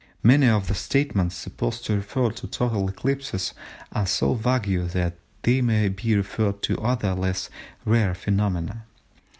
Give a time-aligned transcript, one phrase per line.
[0.23, 3.53] Many of the statements supposed to refer to total eclipses
[3.91, 7.51] are so vague that they may be referred to other less
[7.85, 8.85] rare phenomena.